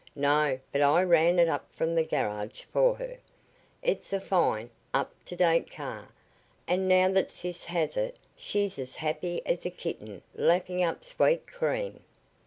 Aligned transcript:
"No; 0.15 0.59
but 0.71 0.81
I 0.81 1.03
ran 1.03 1.37
it 1.37 1.47
up 1.47 1.71
from 1.75 1.93
the 1.93 2.01
garage 2.03 2.63
for 2.73 2.95
her. 2.95 3.17
It's 3.83 4.11
a 4.11 4.19
fine, 4.19 4.71
up 4.95 5.13
to 5.25 5.35
date 5.35 5.69
car, 5.69 6.09
and 6.67 6.87
now 6.87 7.09
that 7.11 7.29
sis 7.29 7.65
has 7.65 7.95
it 7.95 8.17
she's 8.35 8.79
as 8.79 8.95
happy 8.95 9.43
as 9.45 9.63
a 9.63 9.69
kitten 9.69 10.23
lapping 10.33 10.81
up 10.83 11.03
sweet 11.03 11.45
cream." 11.45 11.99